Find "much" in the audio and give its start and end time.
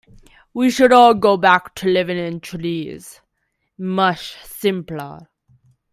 3.77-4.35